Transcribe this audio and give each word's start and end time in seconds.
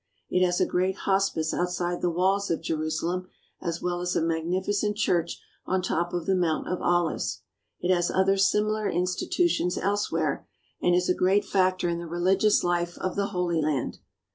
It 0.31 0.43
has 0.43 0.59
a 0.59 0.65
great 0.65 0.95
hospice 0.95 1.53
outside 1.53 2.01
the 2.01 2.09
walls 2.09 2.49
of 2.49 2.63
Jerusalem 2.63 3.27
as 3.61 3.83
well 3.83 4.01
as 4.01 4.15
a 4.15 4.21
magnificent 4.23 4.97
church 4.97 5.39
on 5.67 5.83
top 5.83 6.11
of 6.11 6.25
the 6.25 6.33
Mount 6.33 6.67
of 6.67 6.81
Olives. 6.81 7.43
It 7.81 7.93
has 7.93 8.09
other 8.09 8.35
similar 8.37 8.89
institutions 8.89 9.77
elsewhere, 9.77 10.47
and 10.81 10.95
is 10.95 11.07
a 11.07 11.13
great 11.13 11.45
factor 11.45 11.87
in 11.87 11.99
the 11.99 12.07
religious 12.07 12.63
life 12.63 12.97
of 12.97 13.15
the 13.15 13.27
Holy 13.27 13.61
Land. 13.61 13.99